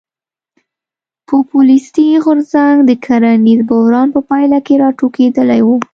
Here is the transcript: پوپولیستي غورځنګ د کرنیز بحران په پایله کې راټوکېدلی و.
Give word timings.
پوپولیستي 1.27 2.05
غورځنګ 2.25 2.77
د 2.85 2.91
کرنیز 3.05 3.59
بحران 3.69 4.07
په 4.15 4.21
پایله 4.29 4.59
کې 4.65 4.79
راټوکېدلی 4.83 5.61
و. 5.65 5.69